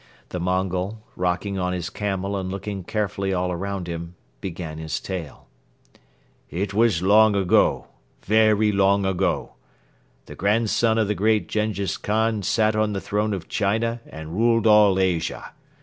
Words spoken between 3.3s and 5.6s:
all around him, began his tale.